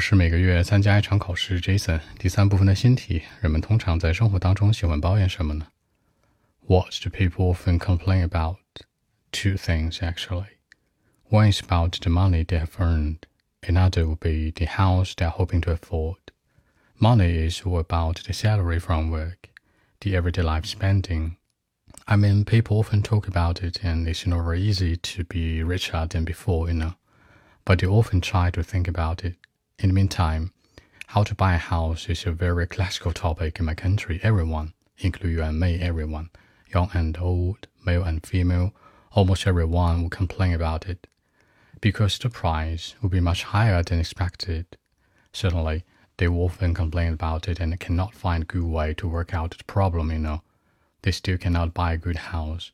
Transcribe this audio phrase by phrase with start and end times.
[0.00, 2.00] 是每个月参加一场考试，Jason。
[2.18, 5.68] 第三部分的新题：人们通常在生活当中喜欢抱怨什么呢？
[6.66, 8.58] What do people often complain about?
[9.30, 10.46] Two things, actually.
[11.28, 13.20] One is about the money they have earned.
[13.62, 16.18] Another would be the house they are hoping to afford.
[16.98, 19.48] Money is all about the salary from work,
[20.00, 21.36] the everyday life spending.
[22.06, 26.06] I mean, people often talk about it, and it's not very easy to be richer
[26.06, 26.94] than before, you know.
[27.64, 29.36] But they often try to think about it.
[29.82, 30.52] In the meantime,
[31.06, 34.20] how to buy a house is a very classical topic in my country.
[34.22, 36.28] Everyone, including you and me, everyone,
[36.68, 38.74] young and old, male and female,
[39.12, 41.06] almost everyone will complain about it.
[41.80, 44.66] Because the price will be much higher than expected.
[45.32, 45.84] Certainly,
[46.18, 49.56] they will often complain about it and cannot find a good way to work out
[49.56, 50.42] the problem, you know.
[51.00, 52.70] They still cannot buy a good house.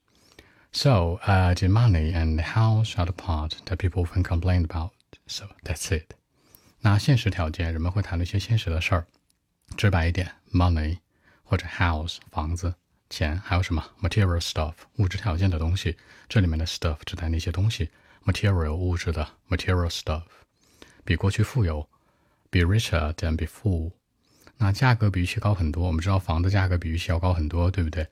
[0.72, 4.90] So, uh, the money and the house are the part that people often complain about.
[5.28, 6.14] So, that's it.
[6.80, 9.06] 那现实条件，人们会谈论一些现实的事儿。
[9.76, 10.98] 直白一点，money
[11.42, 12.74] 或者 house 房子、
[13.10, 15.96] 钱，还有什么 material stuff 物质条件的东西。
[16.28, 17.90] 这里面的 stuff 指代那些东西
[18.24, 20.22] ，material 物质的 material stuff，
[21.04, 21.88] 比过去富有
[22.50, 23.90] ，be richer than before。
[24.58, 25.86] 那价格比预期高很多。
[25.86, 28.06] 我们知道房子价格比预期要高很多，对不对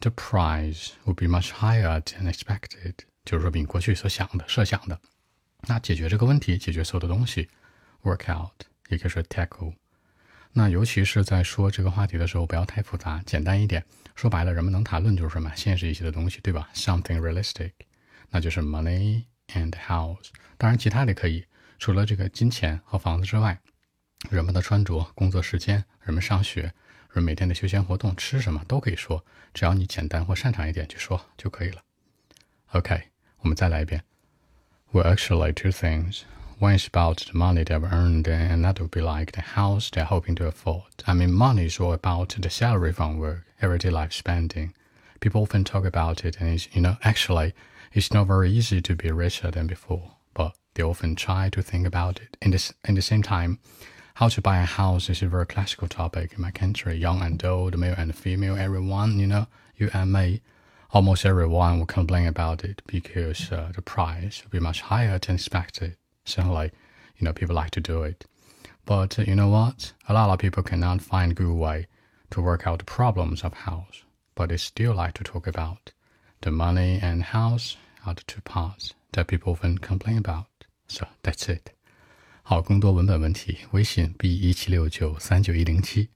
[0.00, 5.00] ？The price would be much higher than expected，就是说比过去所想的、设想的。
[5.62, 7.48] 那解决这个问题，解决所有的东西。
[8.06, 9.74] Work out，也可以说 tackle。
[10.52, 13.84] 那尤其是在说这个话题的时候，不要太复杂，简单一点。
[14.14, 17.72] 说白了，人们能谈论就是什么现实一些的东西，对吧？Something realistic，
[18.30, 20.28] 那就是 money and house。
[20.56, 21.44] 当然，其他的可以，
[21.78, 23.60] 除了这个金钱和房子之外，
[24.30, 26.72] 人们的穿着、工作时间、人们上学、
[27.12, 31.82] 人每天的休闲活动、吃什么都可以说，只要你简单或擅长一点去说就可以了。
[32.72, 34.02] OK，我们再来一遍。
[34.92, 36.22] We actually, two things.
[36.58, 40.04] One is about the money they've earned, and that would be like the house they're
[40.04, 40.84] hoping to afford.
[41.06, 44.72] I mean, money is all about the salary from work, everyday life spending.
[45.20, 47.52] People often talk about it, and it's, you know, actually,
[47.92, 51.86] it's not very easy to be richer than before, but they often try to think
[51.86, 52.38] about it.
[52.40, 53.58] In, this, in the same time,
[54.14, 56.96] how to buy a house is a very classical topic in my country.
[56.96, 59.46] Young and old, male and female, everyone, you know,
[59.76, 60.40] you and me,
[60.90, 65.34] almost everyone will complain about it because uh, the price will be much higher than
[65.34, 65.98] expected.
[66.25, 66.71] Certainly,
[67.17, 68.25] you know, people like to do it.
[68.85, 69.93] But uh, you know what?
[70.07, 71.87] A lot of people cannot find a good way
[72.31, 74.03] to work out the problems of house,
[74.35, 75.91] but they still like to talk about
[76.41, 80.47] the money and house are the two parts that people often complain about.
[80.87, 81.73] So that's it.
[82.43, 86.09] 好，更多文本问题，微信 b 一七六九三九一零七。